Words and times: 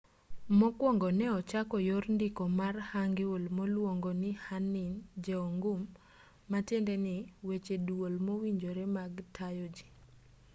mokuongo 0.59 1.07
ne 1.17 1.25
ochako 1.37 1.75
yor 1.87 2.05
ndiko 2.15 2.43
mar 2.59 2.75
hangeul 2.91 3.43
moluonge 3.57 4.11
ni 4.21 4.31
hunmin 4.45 4.91
jeongeum 5.23 5.81
ma 6.49 6.59
tiendeni 6.67 7.15
weche 7.47 7.75
duol 7.87 8.13
mowinjore 8.27 8.85
mag 8.95 9.13
tayo 9.37 9.65
ji 9.75 9.85